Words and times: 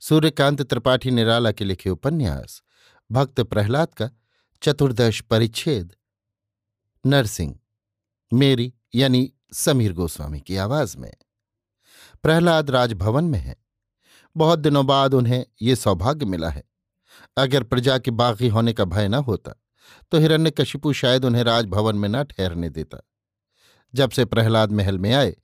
सूर्यकांत 0.00 0.62
त्रिपाठी 0.62 1.10
निराला 1.10 1.52
के 1.52 1.64
लिखे 1.64 1.90
उपन्यास, 1.90 2.62
भक्त 3.12 3.40
प्रहलाद 3.40 3.88
का 3.88 4.10
चतुर्दश 4.62 5.20
परिच्छेद। 5.20 5.94
नरसिंह, 7.06 7.58
मेरी 8.32 8.74
यानी 8.94 9.32
समीर 9.52 9.92
गोस्वामी 9.92 10.40
की 10.40 10.56
आवाज़ 10.56 10.96
में। 10.98 11.14
प्रहलाद 12.22 12.70
राजभवन 12.70 13.24
में 13.24 13.38
है। 13.38 13.56
बहुत 14.36 14.58
दिनों 14.58 14.86
बाद 14.86 15.14
उन्हें 15.14 15.46
ये 15.62 15.76
सौभाग्य 15.76 16.26
मिला 16.26 16.50
है। 16.50 16.64
अगर 17.36 17.62
प्रजा 17.62 17.98
के 17.98 18.10
बागी 18.10 18.48
होने 18.48 18.72
का 18.72 18.84
भय 18.84 19.08
न 19.08 19.14
होता 19.14 19.52
तो 20.10 20.18
हिरण्यकशिपु 20.18 20.92
शायद 20.92 21.24
उन्हें 21.24 21.44
राजभवन 21.44 21.96
में 21.96 22.08
न 22.08 22.22
ठहरने 22.22 22.70
देता। 22.70 22.98
जब 23.94 24.10
से 24.10 24.24
प्रहलाद 24.24 24.72
महल 24.72 24.98
में 24.98 25.14
आए, 25.14 25.36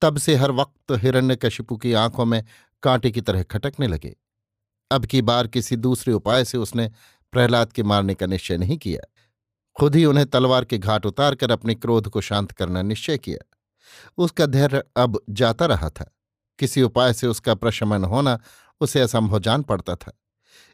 तब 0.00 0.18
से 0.18 0.34
हर 0.34 0.50
वक्त 0.50 0.92
हिरण्यकशिपु 0.92 1.76
की 1.76 1.92
आँखों 1.92 2.24
में 2.24 2.44
कांटे 2.82 3.10
की 3.10 3.20
तरह 3.20 3.42
खटकने 3.42 3.86
लगे। 3.86 4.16
अब 4.90 5.06
की 5.06 5.22
बार 5.22 5.46
किसी 5.46 5.76
दूसरे 5.76 6.12
उपाय 6.12 6.44
से 6.44 6.58
उसने 6.58 6.90
प्रहलाद 7.32 7.72
के 7.72 7.82
मारने 7.82 8.14
का 8.14 8.26
निश्चय 8.26 8.56
नहीं 8.56 8.78
किया। 8.78 9.12
खुद 9.76 9.96
ही 9.96 10.04
उन्हें 10.04 10.26
तलवार 10.26 10.64
के 10.64 10.78
घाट 10.78 11.06
उतारकर 11.06 11.50
अपने 11.50 11.74
क्रोध 11.74 12.08
को 12.08 12.20
शांत 12.20 12.52
करना 12.52 12.82
निश्चय 12.82 13.18
किया। 13.18 13.56
उसका 14.18 14.46
धैर्य 14.46 14.82
अब 14.96 15.22
जाता 15.30 15.66
रहा 15.66 15.90
था। 15.90 16.16
किसी 16.58 16.82
उपाय 16.82 17.12
से 17.12 17.26
उसका 17.26 17.54
प्रशमन 17.54 18.04
होना 18.04 18.38
उसे 18.80 19.00
असंभव 19.00 19.38
जान 19.38 19.62
पड़ता 19.62 19.94
था। 19.94 20.18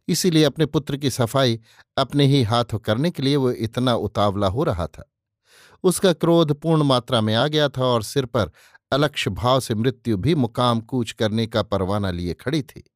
इसीलिए 0.08 0.44
अपने 0.44 0.66
पुत्र 0.66 0.96
की 0.96 1.10
सफ़ाई 1.10 1.60
अपने 1.96 2.26
ही 2.26 2.42
हाथों 2.42 2.78
करने 2.78 3.10
के 3.10 3.22
लिए 3.22 3.36
वो 3.36 3.50
इतना 3.50 3.94
उतावला 3.94 4.46
हो 4.46 4.64
रहा 4.64 4.86
था। 4.86 5.10
उसका 5.82 6.12
क्रोध 6.12 6.52
पूर्ण 6.52 6.82
मात्रा 6.82 7.20
में 7.20 7.34
आ 7.34 7.46
गया 7.46 7.68
था 7.68 7.84
और 7.84 8.02
सिर 8.02 8.26
पर 8.26 8.50
अलक्ष 8.94 9.28
भाव 9.28 9.60
से 9.60 9.74
मृत्यु 9.74 10.16
भी 10.16 10.34
मुकाम 10.34 10.80
कूच 10.80 11.12
करने 11.12 11.46
का 11.46 11.62
परवाना 11.62 12.10
लिए 12.10 12.34
खड़ी 12.34 12.62
थी। 12.62 12.90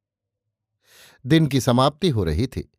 दिन 1.25 1.47
की 1.47 1.61
समाप्ति 1.61 2.09
हो 2.09 2.23
रही 2.23 2.47
थी। 2.47 2.71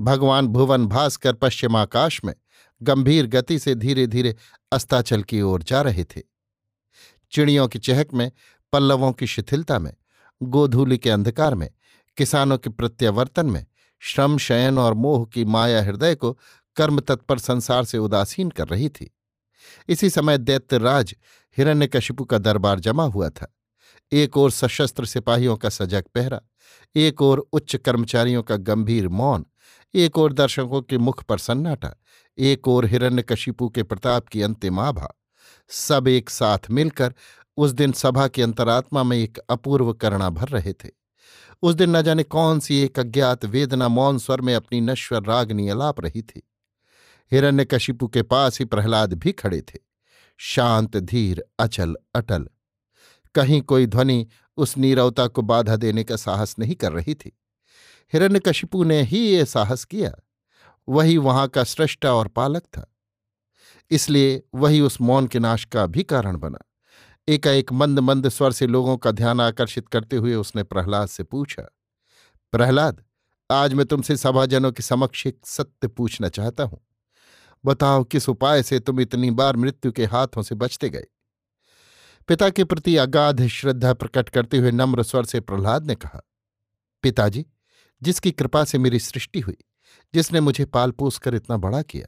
भगवान 0.00 0.46
भुवन 0.46 0.86
भास्कर 0.86 1.32
पश्चिमाकाश 1.32 2.24
में 2.24 2.34
गंभीर 2.82 3.26
गति 3.26 3.58
से 3.58 3.74
धीरे 3.74 4.06
धीरे 4.06 4.36
अस्ताचल 4.72 5.22
की 5.22 5.42
ओर 5.42 5.62
जा 5.62 5.82
रहे 5.82 6.04
थे। 6.04 6.22
चिड़ियों 7.30 7.68
की 7.68 7.78
चहक 7.78 8.14
में, 8.14 8.32
पल्लवों 8.72 9.12
की 9.12 9.26
शिथिलता 9.26 9.78
में, 9.78 9.94
गोधूली 10.42 10.98
के 10.98 11.10
अंधकार 11.10 11.54
में, 11.54 11.70
किसानों 12.16 12.58
के 12.58 12.70
प्रत्यावर्तन 12.70 13.46
में, 13.46 13.66
श्रम, 13.98 14.38
शयन 14.38 14.78
और 14.78 14.94
मोह 14.94 15.26
की 15.26 15.44
माया 15.44 15.82
हृदय 15.82 16.14
को 16.14 16.38
कर्म 16.76 17.00
तत्पर 17.00 17.38
संसार 17.38 17.84
से 17.84 17.98
उदासीन 17.98 18.50
कर 18.50 18.68
रही 18.68 18.88
थी। 18.88 19.16
इसी 19.88 20.10
समय 20.10 20.38
दैत्यराज 20.38 21.14
हिरण्यकशिपु 21.56 22.24
का 22.24 22.38
दरबार 22.38 22.80
जमा 22.80 23.04
हुआ 23.04 23.28
था। 23.28 23.56
एक 24.12 24.36
ओर 24.36 24.50
सशस्त्र 24.50 25.04
सिपाहियों 25.04 25.56
का 25.56 25.68
सजग 25.68 26.04
पहरा, 26.14 26.40
एक 26.96 27.22
ओर 27.22 27.38
उच्च 27.52 27.76
कर्मचारियों 27.76 28.42
का 28.42 28.56
गंभीर 28.56 29.08
मौन, 29.08 29.46
एक 29.94 30.18
ओर 30.18 30.32
दर्शकों 30.32 30.82
के 30.82 30.98
मुख 30.98 31.24
पर 31.24 31.38
सन्नाटा, 31.38 31.94
एक 32.38 32.68
ओर 32.68 32.86
हिरण्यकशिपु 32.86 33.68
के 33.68 33.82
प्रताप 33.82 34.28
की 34.28 34.42
अंतिम 34.42 34.80
आभा। 34.80 35.08
सब 35.68 36.08
एक 36.08 36.30
साथ 36.30 36.58
मिलकर 36.70 37.14
उस 37.56 37.70
दिन 37.70 37.92
सभा 37.92 38.28
की 38.28 38.42
अंतरात्मा 38.42 39.02
में 39.02 39.16
एक 39.16 39.38
अपूर्व 39.38 39.92
करणा 39.92 40.30
भर 40.30 40.48
रहे 40.48 40.72
थे। 40.72 40.90
उस 41.62 41.74
दिन 41.74 41.96
न 41.96 42.02
जाने 42.02 42.22
कौन 42.22 42.60
सी 42.60 42.80
एक 42.80 42.98
अज्ञात 42.98 43.44
वेदना 43.44 43.88
मौन 43.88 44.18
स्वर 44.18 44.40
में 44.40 44.54
अपनी 44.54 44.80
नश्वर 44.80 45.22
रागनी 45.22 45.68
अलाप 45.68 46.00
रही 46.00 46.22
थी। 46.22 46.42
हिरण्यकशिपु 47.32 48.08
के 48.08 48.22
पास 48.22 48.58
ही 48.58 48.64
प्रहलाद 48.64 49.12
भी 49.12 49.32
खड़े 49.32 49.60
थे। 49.60 49.91
शांत, 50.40 50.96
धीर, 50.96 51.44
अचल, 51.58 51.94
अटल। 52.14 52.48
कहीं 53.34 53.62
कोई 53.62 53.86
ध्वनि 53.86 54.26
उस 54.56 54.76
नीरवता 54.78 55.26
को 55.26 55.42
बाधा 55.42 55.76
देने 55.76 56.04
का 56.04 56.16
साहस 56.16 56.54
नहीं 56.58 56.74
कर 56.74 56.92
रही 56.92 57.14
थी। 57.14 57.38
हिरण्यकशिपु 58.12 58.84
ने 58.84 59.02
ही 59.02 59.18
ये 59.18 59.44
साहस 59.44 59.84
किया। 59.84 60.12
वही 60.88 61.16
वहाँ 61.18 61.48
का 61.48 61.64
सृष्टा 61.64 62.14
और 62.14 62.28
पालक 62.28 62.62
था। 62.62 62.86
इसलिए 63.90 64.42
वही 64.54 64.80
उस 64.80 65.00
मौन 65.00 65.26
के 65.26 65.38
नाश 65.38 65.64
का 65.64 65.86
भी 65.86 66.02
कारण 66.02 66.36
बना। 66.36 66.58
एकाएक 67.28 67.72
मंद 67.72 67.98
मंद 67.98 68.28
स्वर 68.28 68.52
से 68.52 68.66
लोगों 68.66 68.96
का 68.96 69.10
ध्यान 69.10 69.40
आकर्षित 69.40 69.88
करते 69.88 70.16
हुए 70.16 70.34
उसने 70.34 70.62
प्रहलाद 70.62 71.08
से 71.08 71.22
पूछा, 71.22 71.62
प्रहलाद, 72.52 73.04
आज 73.50 73.74
मैं 73.74 73.86
तुमसे 73.86 74.16
सभाजनों 74.16 74.72
के 74.72 74.82
समक्ष 74.82 75.26
एक 75.26 75.38
सत्य 75.46 75.88
पूछना 75.88 76.28
चाहता 76.28 76.64
हूँ। 76.64 76.80
बताओ 77.64 78.04
किस 78.04 78.28
उपाय 78.28 78.62
से 78.62 78.80
तुम 78.80 79.00
इतनी 79.00 79.30
बार 79.30 79.56
मृत्यु 79.56 79.92
के 79.92 80.04
हाथों 80.04 80.42
से 80.42 80.54
बचते 80.54 80.88
गए? 80.88 81.04
पिता 82.28 82.50
के 82.50 82.64
प्रति 82.64 82.96
अगाध 82.96 83.46
श्रद्धा 83.46 83.92
प्रकट 83.92 84.28
करते 84.28 84.58
हुए 84.58 84.70
नम्र 84.70 85.02
स्वर 85.02 85.24
से 85.24 85.40
प्रहलाद 85.40 85.86
ने 85.86 85.94
कहा, 85.94 86.22
पिताजी, 87.02 87.46
जिसकी 88.02 88.30
कृपा 88.32 88.64
से 88.64 88.78
मेरी 88.78 88.98
सृष्टि 88.98 89.40
हुई, 89.40 89.56
जिसने 90.14 90.40
मुझे 90.40 90.64
पाल 90.64 90.90
पोस 90.90 91.18
कर 91.18 91.34
इतना 91.34 91.56
बड़ा 91.56 91.82
किया, 91.82 92.06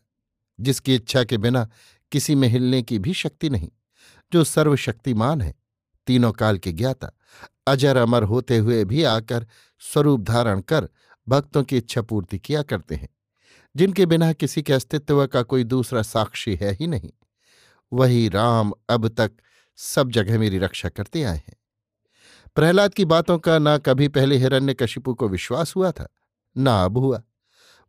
जिसकी 0.60 0.94
इच्छा 0.94 1.24
के 1.24 1.38
बिना 1.38 1.68
किसी 2.12 2.34
में 2.34 2.48
हिलने 2.48 2.82
की 2.82 2.98
भी 2.98 3.14
शक्ति 3.14 3.50
नहीं, 3.50 3.68
जो 4.32 4.44
सर्वशक्तिमान 4.44 5.40
है, 5.40 5.54
तीनों 6.06 6.32
काल 6.32 6.58
के 6.58 6.72
ज्ञाता, 6.72 7.10
अजर 7.66 7.96
अमर 7.96 8.22
होते 8.22 8.58
हुए 8.58 8.84
भी 8.84 9.02
आकर 9.02 9.46
स्वरूप 9.80 10.20
धारण 10.20 10.60
कर 10.60 10.88
भक्तों 11.28 11.64
की 11.64 11.76
इच्छा 11.76 12.02
पूर्ति 12.02 12.38
किया 12.38 12.62
करते 12.62 12.94
हैं। 12.94 13.08
जिनके 13.76 14.06
बिना 14.06 14.32
किसी 14.32 14.62
के 14.62 14.72
अस्तित्व 14.72 15.26
का 15.26 15.42
कोई 15.42 15.64
दूसरा 15.64 16.02
साक्षी 16.02 16.54
है 16.54 16.72
ही 16.72 16.86
नहीं। 16.86 17.10
वही 17.92 18.28
राम 18.28 18.72
अब 18.90 19.08
तक 19.08 19.32
सब 19.78 20.10
जगह 20.10 20.38
मेरी 20.38 20.58
रक्षा 20.58 20.88
करते 20.88 21.22
आए 21.22 21.36
हैं। 21.36 21.56
प्रहलाद 22.56 22.94
की 22.94 23.04
बातों 23.04 23.38
का 23.38 23.58
ना 23.58 23.76
कभी 23.78 24.08
पहले 24.08 24.36
हिरण्य 24.36 24.74
कशिपु 24.74 25.14
को 25.14 25.28
विश्वास 25.28 25.74
हुआ 25.76 25.90
था, 25.90 26.08
ना 26.56 26.84
अब 26.84 26.98
हुआ। 26.98 27.22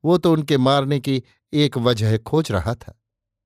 वो 0.03 0.17
तो 0.17 0.31
उनके 0.33 0.57
मारने 0.57 0.99
की 0.99 1.21
एक 1.53 1.77
वजह 1.77 2.17
खोज 2.17 2.51
रहा 2.51 2.73
था, 2.75 2.99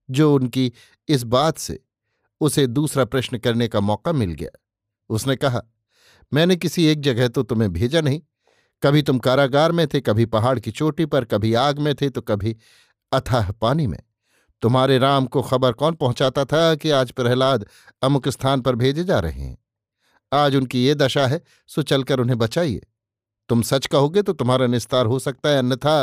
जो 0.09 0.33
उनकी 0.35 0.71
इस 1.07 1.23
बात 1.23 1.57
से 1.57 1.79
उसे 2.41 2.65
दूसरा 2.67 3.05
प्रश्न 3.05 3.37
करने 3.37 3.67
का 3.67 3.79
मौका 3.79 4.11
मिल 4.11 4.31
गया। 4.33 4.49
उसने 5.09 5.35
कहा, 5.35 5.61
मैंने 6.33 6.55
किसी 6.55 6.85
एक 6.85 7.01
जगह 7.01 7.27
तो 7.27 7.43
तुम्हें 7.43 7.71
भेजा 7.73 8.01
नहीं 8.01 8.21
कभी 8.83 9.01
तुम 9.01 9.19
कारागार 9.19 9.71
में 9.71 9.87
थे, 9.87 10.01
कभी 10.01 10.25
पहाड़ 10.25 10.59
की 10.59 10.71
चोटी 10.71 11.05
पर, 11.05 11.25
कभी 11.25 11.53
आग 11.53 11.79
में 11.79 11.93
थे 11.95 12.09
तो 12.09 12.21
कभी 12.21 12.55
अथाह 13.11 13.51
पानी 13.51 13.87
में। 13.87 13.99
तुम्हारे 14.61 14.97
राम 14.97 15.25
को 15.25 15.41
खबर 15.41 15.73
कौन 15.73 15.95
पहुंचाता 15.95 16.45
था 16.45 16.75
कि 16.75 16.89
आज 16.91 17.11
प्रहलाद 17.11 17.65
अमुक 18.01 18.27
स्थान 18.29 18.61
पर 18.61 18.75
भेजे 18.75 19.03
जा 19.03 19.19
रहे 19.19 19.41
हैं? 19.41 19.57
आज 20.31 20.55
उनकी 20.55 20.85
ये 20.85 20.95
दशा 20.95 21.25
है, 21.27 21.41
सो 21.69 21.81
चलकर 21.81 22.19
उन्हें 22.19 22.37
बचाइए। 22.37 22.81
तुम 23.49 23.61
सच 23.61 23.85
कहोगे 23.85 24.21
तो 24.21 24.33
तुम्हारा 24.33 24.67
निस्तार 24.67 25.05
हो 25.05 25.19
सकता 25.19 25.49
है, 25.49 25.57
अन्यथा 25.57 26.01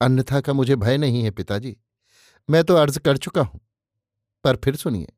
अन्यथा 0.00 0.40
का 0.40 0.52
मुझे 0.52 0.76
भय 0.76 0.98
नहीं 0.98 1.22
है 1.22 1.30
पिताजी। 1.30 1.76
मैं 2.48 2.62
तो 2.64 2.74
अर्ज़ 2.74 2.98
कर 2.98 3.16
चुका 3.16 3.42
हूँ, 3.42 3.60
पर 4.44 4.56
फिर 4.56 4.76
सुनिए, 4.76 5.12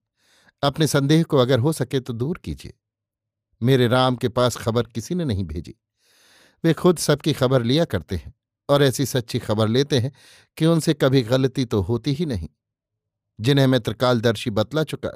अपने 0.62 0.86
संदेह 0.86 1.22
को 1.22 1.38
अगर 1.38 1.58
हो 1.58 1.72
सके 1.72 2.00
तो 2.00 2.12
दूर 2.12 2.38
कीजिए। 2.38 2.74
मेरे 3.60 3.88
राम 3.88 4.16
के 4.16 4.28
पास 4.28 4.56
खबर 4.56 4.82
किसी 4.84 5.14
ने 5.14 5.24
नहीं 5.24 5.44
भेजी। 5.44 5.74
वे 6.64 6.72
खुद 6.72 6.98
सबकी 6.98 7.32
खबर 7.32 7.62
लिया 7.62 7.84
करते 7.84 8.16
हैं 8.16 8.34
और 8.68 8.82
ऐसी 8.82 9.06
सच्ची 9.06 9.38
खबर 9.38 9.68
लेते 9.68 9.98
हैं 9.98 10.12
कि 10.56 10.66
उनसे 10.66 10.94
कभी 10.94 11.22
गलती 11.22 11.64
तो 11.64 11.80
होती 11.80 12.12
ही 12.12 12.26
नहीं। 12.26 12.48
जिन्हें 13.40 13.66
मैं 13.66 13.80
त्रिकालदर्शी 13.80 14.50
बतला 14.50 14.84
चुका 14.84 15.10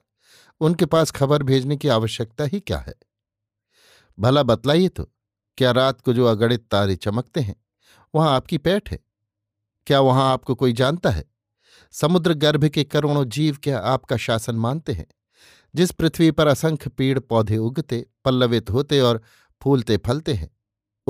उनके 0.61 0.87
पास 0.87 1.11
खबर 1.11 1.43
भेजने 1.43 1.77
की 1.77 1.89
आवश्यकता 1.89 2.45
ही 2.45 2.61
क्या 2.61 2.79
है? 2.79 2.95
भला 4.19 4.43
बतलाइए 4.43 4.89
तो 4.89 5.13
क्या 5.57 5.71
रात 5.71 6.01
को 6.01 6.13
जो 6.13 6.27
अगणित 6.27 6.67
तारे 6.71 6.97
चमकते 6.97 7.41
हैं, 7.41 7.57
वहाँ 8.15 8.37
आपकी 8.37 8.59
पैठ 8.59 8.91
है? 8.91 8.99
क्या 9.87 10.01
वहाँ 10.01 10.33
आपको 10.33 10.55
कोई 10.55 10.73
जानता 10.73 11.11
है? 11.11 11.25
समुद्र 11.93 12.35
गर्भ 12.35 12.65
के 12.65 12.85
करोड़ों 12.85 13.25
जीव 13.25 13.59
क्या 13.63 13.79
आपका 13.79 14.17
शासन 14.17 14.55
मानते 14.55 14.93
हैं? 14.93 15.07
जिस 15.75 15.91
पृथ्वी 15.91 16.31
पर 16.31 16.47
असंख्य 16.47 16.91
पेड़ 16.91 17.19
पौधे 17.19 17.57
उगते, 17.57 18.07
पल्लवित 18.25 18.71
होते 18.71 19.01
और 19.01 19.23
फूलते 19.63 19.97
फलते 19.97 20.35
हैं 20.35 20.51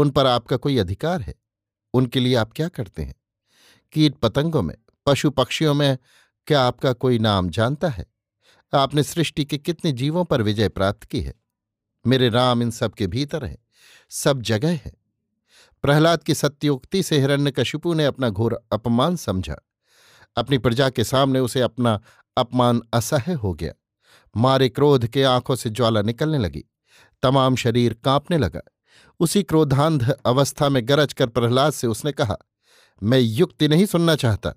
उन 0.00 0.10
पर 0.10 0.26
आपका 0.26 0.56
कोई 0.56 0.78
अधिकार 0.78 1.22
है? 1.22 1.34
उनके 1.94 2.20
लिए 2.20 2.34
आप 2.34 2.52
क्या 2.52 2.68
करते 2.68 3.02
हैं? 3.02 3.14
कीट 3.92 4.14
पतंगों 4.14 4.62
में, 4.62 4.74
पशु 5.06 5.30
पक्षियों 5.30 5.74
में 5.74 5.98
क्या 6.46 6.62
आपका 6.62 6.92
कोई 6.92 7.18
नाम 7.18 7.50
जानता 7.50 7.88
है? 7.88 8.06
आपने 8.74 9.02
सृष्टि 9.02 9.44
के 9.44 9.58
कितने 9.58 9.92
जीवों 9.92 10.24
पर 10.24 10.42
विजय 10.42 10.68
प्राप्त 10.68 11.04
की 11.04 11.20
है? 11.20 11.34
मेरे 12.06 12.28
राम 12.28 12.62
इन 12.62 12.70
सब 12.70 12.94
के 12.94 13.06
भीतर 13.06 13.44
हैं, 13.44 13.58
सब 14.10 14.42
जगह 14.42 14.70
है। 14.70 14.92
प्रहलाद 15.82 16.22
की 16.22 16.34
सत्योक्ति 16.34 17.02
से 17.02 17.18
हिरण्यकशिपु 17.18 17.94
ने 17.94 18.04
अपना 18.04 18.28
घोर 18.28 18.60
अपमान 18.72 19.16
समझा। 19.16 19.56
अपनी 20.36 20.58
प्रजा 20.58 20.90
के 20.90 21.04
सामने 21.04 21.40
उसे 21.40 21.60
अपना 21.60 22.00
अपमान 22.36 22.82
असह्य 22.92 23.32
हो 23.32 23.54
गया। 23.54 23.72
मारे 24.36 24.68
क्रोध 24.68 25.06
के 25.06 25.22
आँखों 25.22 25.56
से 25.56 25.70
ज्वाला 25.70 26.02
निकलने 26.02 26.38
लगी। 26.38 26.64
तमाम 27.22 27.56
शरीर 27.56 27.94
कांपने 27.94 28.38
लगा। 28.38 28.60
उसी 29.20 29.42
क्रोधांध 29.42 30.10
अवस्था 30.26 30.68
में 30.68 30.88
गरज 30.88 31.12
कर 31.12 31.26
प्रहलाद 31.26 31.72
से 31.72 31.86
उसने 31.86 32.12
कहा, 32.12 32.36
मैं 33.02 33.18
युक्ति 33.18 33.68
नहीं 33.68 33.86
सुनना 33.86 34.14
चाहता। 34.16 34.52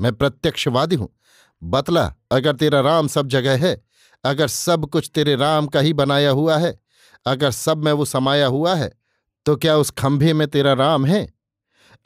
मैं 0.00 0.12
प्रत्यक्षवादी 0.12 0.96
हूँ। 0.96 1.08
बतला, 1.62 2.14
अगर 2.32 2.56
तेरा 2.56 2.80
राम 2.80 3.08
सब 3.08 3.28
जगह 3.28 3.66
है, 3.66 3.84
अगर 4.24 4.48
सब 4.48 4.86
कुछ 4.86 5.10
तेरे 5.14 5.36
राम 5.36 5.66
का 5.66 5.80
ही 5.80 5.92
बनाया 5.92 6.30
हुआ 6.30 6.56
है, 6.58 6.78
अगर 7.26 7.50
सब 7.50 7.84
में 7.84 7.92
वो 7.92 8.04
समाया 8.04 8.46
हुआ 8.46 8.74
है 8.74 8.92
तो 9.46 9.56
क्या 9.56 9.76
उस 9.76 9.90
खंभे 9.90 10.32
में 10.32 10.46
तेरा 10.48 10.72
राम 10.72 11.06
है? 11.06 11.26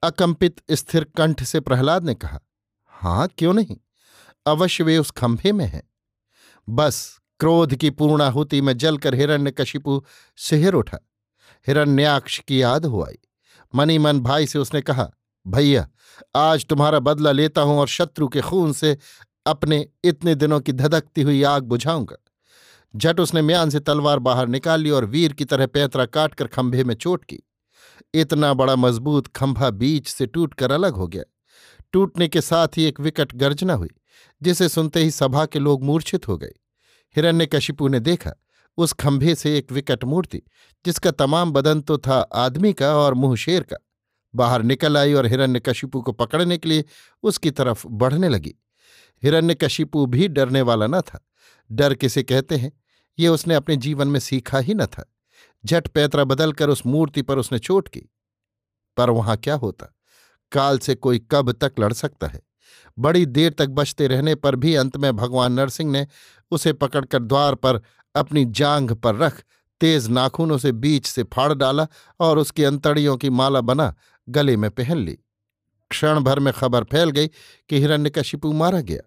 अकंपित 0.02 0.60
स्थिर 0.70 1.04
कंठ 1.04 1.42
से 1.42 1.60
प्रहलाद 1.60 2.04
ने 2.04 2.14
कहा, 2.14 2.40
हाँ, 2.86 3.28
क्यों 3.38 3.54
नहीं? 3.54 3.76
अवश्य 4.46 4.84
वे 4.84 4.98
उस 4.98 5.10
खंभे 5.10 5.52
में 5.52 5.64
हैं। 5.66 5.82
बस 6.68 7.18
क्रोध 7.40 7.74
की 7.74 7.90
पूर्णाहुति 7.90 8.60
में 8.60 8.76
जलकर 8.76 9.14
हिरण्य 9.14 9.50
कशिपु 9.50 10.02
सिहर 10.36 10.74
उठा। 10.74 10.98
हिरण्याक्ष 11.66 12.38
की 12.38 12.62
याद 12.62 12.86
हो 12.86 13.02
आई 13.02 13.18
मनी 13.74 13.98
मन 13.98 14.20
भाई 14.20 14.46
से 14.46 14.58
उसने 14.58 14.80
कहा, 14.80 15.10
भैया, 15.46 15.88
आज 16.36 16.66
तुम्हारा 16.66 16.98
बदला 16.98 17.32
लेता 17.32 17.60
हूँ 17.60 17.78
और 17.78 17.88
शत्रु 17.88 18.28
के 18.28 18.40
खून 18.40 18.72
से 18.72 18.98
अपने 19.46 19.88
इतने 20.04 20.34
दिनों 20.34 20.60
की 20.60 20.72
धधकती 20.72 21.22
हुई 21.22 21.42
आग 21.42 21.62
बुझाऊँगा। 21.62 22.16
झट 22.96 23.20
उसने 23.20 23.42
म्यान 23.42 23.70
से 23.70 23.80
तलवार 23.80 24.18
बाहर 24.18 24.46
निकाल 24.46 24.80
ली 24.80 24.90
और 24.90 25.04
वीर 25.04 25.32
की 25.32 25.44
तरह 25.44 25.66
पैंतरा 25.66 26.06
काटकर 26.06 26.46
खंभे 26.46 26.84
में 26.84 26.94
चोट 26.94 27.24
की। 27.24 27.38
इतना 28.14 28.54
बड़ा 28.54 28.76
मज़बूत 28.76 29.26
खंभा 29.26 29.70
बीच 29.70 30.08
से 30.08 30.26
टूटकर 30.26 30.72
अलग 30.72 30.94
हो 30.94 31.08
गया। 31.08 31.22
टूटने 31.92 32.28
के 32.28 32.40
साथ 32.40 32.68
ही 32.76 32.84
एक 32.84 33.00
विकट 33.00 33.34
गर्जना 33.34 33.74
हुई, 33.74 33.90
जिसे 34.42 34.68
सुनते 34.68 35.00
ही 35.00 35.10
सभा 35.10 35.46
के 35.46 35.58
लोग 35.58 35.84
मूर्छित 35.84 36.28
हो 36.28 36.36
गए। 36.38 36.52
हिरण्यकशिपु 37.16 37.88
ने 37.88 38.00
देखा 38.00 38.32
उस 38.76 38.92
खंभे 38.92 39.34
से 39.34 39.58
एक 39.58 39.72
विकट 39.72 40.04
मूर्ति, 40.04 40.42
जिसका 40.86 41.10
तमाम 41.10 41.52
बदन 41.52 41.80
तो 41.80 41.98
था 41.98 42.20
आदमी 42.34 42.72
का 42.72 42.96
और 42.96 43.14
मुँह 43.14 43.36
शेर 43.36 43.62
का, 43.62 43.76
बाहर 44.34 44.62
निकल 44.62 44.98
आई 44.98 45.12
और 45.12 45.26
हिरण्यकशिपु 45.26 46.02
को 46.02 46.12
पकड़ने 46.12 46.58
के 46.58 46.68
लिए 46.68 46.84
उसकी 47.22 47.50
तरफ़ 47.50 47.86
बढ़ने 47.86 48.28
लगी। 48.28 48.54
हिरण्यकशिपु 49.22 50.06
भी 50.06 50.28
डरने 50.28 50.62
वाला 50.62 50.86
न 50.86 51.00
था। 51.00 51.26
डर 51.72 51.94
किसे 51.94 52.22
कहते 52.22 52.56
हैं? 52.56 52.72
ये 53.18 53.28
उसने 53.28 53.54
अपने 53.54 53.76
जीवन 53.76 54.08
में 54.08 54.20
सीखा 54.20 54.58
ही 54.58 54.74
न 54.74 54.86
था। 54.86 55.12
झट 55.66 55.88
पैतरा 55.88 56.24
बदलकर 56.24 56.68
उस 56.68 56.86
मूर्ति 56.86 57.22
पर 57.22 57.38
उसने 57.38 57.58
चोट 57.58 57.88
की। 57.88 58.02
पर 58.96 59.10
वहाँ 59.10 59.36
क्या 59.36 59.54
होता? 59.54 59.94
काल 60.52 60.78
से 60.78 60.94
कोई 60.94 61.18
कब 61.30 61.52
तक 61.52 61.72
लड़ 61.80 61.92
सकता 61.92 62.26
है? 62.26 62.40
बड़ी 62.98 63.26
देर 63.26 63.52
तक 63.52 63.66
बचते 63.66 64.06
रहने 64.06 64.34
पर 64.34 64.56
भी 64.56 64.74
अंत 64.74 64.96
में 64.96 65.16
भगवान 65.16 65.52
नरसिंह 65.52 65.90
ने 65.90 66.06
उसे 66.50 66.72
पकड़कर 66.72 67.22
द्वार 67.22 67.54
पर 67.54 67.80
अपनी 68.14 68.44
जांघ 68.44 68.92
पर 68.92 69.14
रख, 69.14 69.42
तेज 69.80 70.08
नाखूनों 70.08 70.58
से 70.58 70.72
बीच 70.72 71.06
से 71.06 71.22
फाड़ 71.22 71.52
डाला 71.54 71.86
और 72.20 72.38
उसकी 72.38 72.64
अंतड़ियों 72.64 73.16
की 73.16 73.30
माला 73.30 73.60
बना, 73.60 73.94
गले 74.28 74.56
में 74.56 74.70
पहन 74.70 74.98
ली। 74.98 75.18
क्षण 75.90 76.20
भर 76.20 76.38
में 76.38 76.52
खबर 76.52 76.84
फैल 76.84 77.10
गई 77.10 77.28
कि 77.68 77.80
हिरण्यकशिपु 77.80 78.52
मारा 78.52 78.80
गया। 78.80 79.00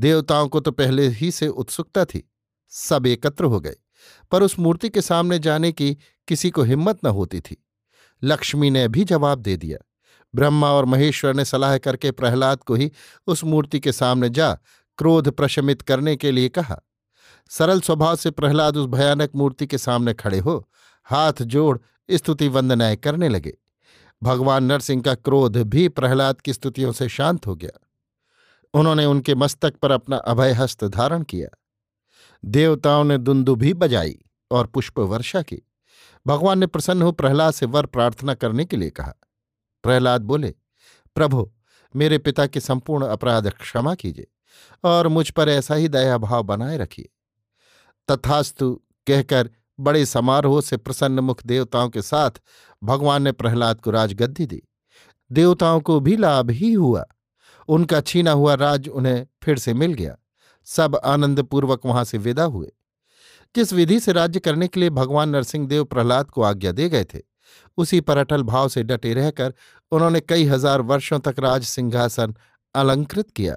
देवताओं 0.00 0.48
को 0.48 0.60
तो 0.60 0.70
पहले 0.70 1.08
ही 1.08 1.30
से 1.30 1.48
उत्सुकता 1.48 2.04
थी। 2.04 2.30
सब 2.68 3.06
एकत्र 3.06 3.44
हो 3.44 3.60
गए, 3.60 3.76
पर 4.30 4.42
उस 4.42 4.58
मूर्ति 4.58 4.88
के 4.88 5.00
सामने 5.00 5.38
जाने 5.38 5.72
की 5.72 5.96
किसी 6.28 6.50
को 6.50 6.62
हिम्मत 6.62 7.04
न 7.04 7.08
होती 7.08 7.40
थी। 7.40 7.64
लक्ष्मी 8.22 8.70
ने 8.70 8.88
भी 8.88 9.04
जवाब 9.04 9.38
दे 9.38 9.56
दिया। 9.56 9.78
ब्रह्मा 10.34 10.70
और 10.72 10.84
महेश्वर 10.84 11.34
ने 11.34 11.44
सलाह 11.44 11.78
करके 11.78 12.10
प्रहलाद 12.10 12.62
को 12.62 12.74
ही 12.74 12.90
उस 13.26 13.44
मूर्ति 13.44 13.80
के 13.80 13.92
सामने 13.92 14.28
जा, 14.30 14.54
क्रोध 14.98 15.30
प्रशमित 15.30 15.82
करने 15.82 16.16
के 16.16 16.30
लिए 16.30 16.48
कहा। 16.48 16.80
सरल 17.48 17.80
स्वभाव 17.80 18.16
से 18.16 18.30
प्रहलाद 18.30 18.76
उस 18.76 18.86
भयानक 18.86 19.30
मूर्ति 19.34 19.66
के 19.66 19.78
सामने 19.78 20.14
खड़े 20.14 20.38
हो, 20.38 20.68
हाथ 21.04 21.32
जोड़ 21.42 21.78
स्तुति 22.10 22.48
वंदनाएँ 22.48 22.96
करने 22.96 23.28
लगे। 23.28 23.58
भगवान 24.22 24.64
नरसिंह 24.64 25.02
का 25.02 25.14
क्रोध 25.14 25.56
भी 25.56 25.88
प्रहलाद 25.88 26.40
की 26.40 26.52
स्तुतियों 26.52 26.92
से 26.92 27.08
शांत 27.08 27.46
हो 27.46 27.54
गया। 27.54 27.88
उन्होंने 28.74 29.04
उनके 29.04 29.34
मस्तक 29.34 29.76
पर 29.76 29.90
अपना 29.90 30.16
अभय 30.16 30.52
हस्त 30.52 30.84
धारण 30.84 31.22
किया। 31.22 31.48
देवताओं 32.44 33.04
ने 33.04 33.18
दुंदुभी 33.18 33.74
बजाई 33.74 34.18
और 34.50 34.66
पुष्प 34.66 34.98
वर्षा 34.98 35.42
की। 35.42 35.62
भगवान 36.26 36.58
ने 36.58 36.66
प्रसन्न 36.66 37.02
हो 37.02 37.12
प्रहलाद 37.12 37.54
से 37.54 37.66
वर 37.66 37.86
प्रार्थना 37.86 38.34
करने 38.34 38.64
के 38.64 38.76
लिए 38.76 38.90
कहा। 38.90 39.14
प्रहलाद 39.82 40.22
बोले, 40.22 40.54
प्रभु, 41.14 41.52
मेरे 41.96 42.18
पिता 42.18 42.46
के 42.46 42.60
संपूर्ण 42.60 43.06
अपराध 43.06 43.50
क्षमा 43.50 43.94
कीजिए 43.94 44.26
और 44.84 45.08
मुझ 45.08 45.30
पर 45.30 45.48
ऐसा 45.48 45.74
ही 45.74 45.88
दया 45.88 46.18
भाव 46.18 46.42
बनाए 46.42 46.76
रखिए। 46.76 47.08
तथास्तु 48.10 48.72
कहकर 49.06 49.50
बड़े 49.80 50.06
समारोह 50.06 50.60
से 50.60 50.76
प्रसन्न 50.76 51.20
मुख 51.20 51.42
देवताओं 51.46 51.88
के 51.88 52.02
साथ 52.02 52.40
भगवान 52.82 53.22
ने 53.22 53.32
प्रहलाद 53.32 53.80
को 53.80 53.90
राजगद्दी 53.90 54.46
दी। 54.46 54.62
देवताओं 55.30 55.80
को 55.80 56.00
भी 56.00 56.16
लाभ 56.16 56.50
ही 56.50 56.72
हुआ। 56.72 57.04
उनका 57.68 58.00
छीना 58.00 58.32
हुआ 58.32 58.54
राज 58.54 58.88
उन्हें 58.88 59.26
फिर 59.42 59.58
से 59.58 59.74
मिल 59.74 59.92
गया। 59.92 60.16
सब 60.66 61.00
आनंदपूर्वक 61.04 61.86
वहाँ 61.86 62.04
से 62.04 62.18
विदा 62.18 62.44
हुए। 62.44 62.72
जिस 63.54 63.72
विधि 63.72 64.00
से 64.00 64.12
राज्य 64.12 64.40
करने 64.40 64.68
के 64.68 64.80
लिए 64.80 64.90
भगवान 64.90 65.28
नरसिंहदेव 65.28 65.84
प्रहलाद 65.84 66.30
को 66.30 66.42
आज्ञा 66.42 66.72
दे 66.72 66.88
गए 66.88 67.04
थे, 67.04 67.20
उसी 67.78 68.00
पर 68.00 68.18
अटल 68.18 68.42
भाव 68.42 68.68
से 68.68 68.82
डटे 68.82 69.14
रहकर 69.14 69.54
उन्होंने 69.92 70.20
कई 70.20 70.44
हज़ार 70.44 70.80
वर्षों 70.80 71.18
तक 71.18 71.34
राज 71.38 71.64
सिंहासन 71.64 72.34
अलंकृत 72.74 73.30
किया। 73.30 73.56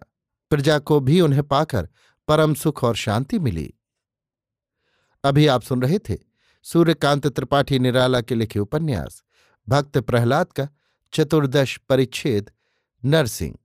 प्रजा 0.51 0.79
को 0.79 0.99
भी 0.99 1.21
उन्हें 1.21 1.43
पाकर 1.43 1.87
परम 2.27 2.53
सुख 2.53 2.83
और 2.83 2.95
शांति 2.95 3.39
मिली। 3.39 3.73
अभी 5.23 5.47
आप 5.47 5.61
सुन 5.61 5.81
रहे 5.81 5.99
थे 5.99 6.17
सूर्यकांत 6.63 7.27
त्रिपाठी 7.27 7.79
निराला 7.79 8.21
के 8.21 8.35
लिखे 8.35 8.59
उपन्यास, 8.59 9.23
भक्त 9.69 9.97
प्रहलाद 9.97 10.47
का 10.47 10.67
चतुर्दश 11.13 11.77
परिच्छेद, 11.77 12.51
नरसिंह, 13.05 13.55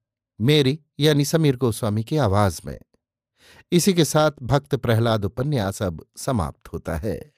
मेरी 0.40 0.80
यानी 1.00 1.24
समीर 1.24 1.56
गोस्वामी 1.56 2.04
की 2.04 2.16
आवाज़ 2.16 2.60
में। 2.66 2.78
इसी 3.72 3.94
के 3.94 4.04
साथ 4.04 4.30
भक्त 4.42 4.74
प्रहलाद 4.74 5.24
उपन्यास 5.24 5.82
अब 5.82 6.06
समाप्त 6.16 6.72
होता 6.72 6.96
है। 6.96 7.32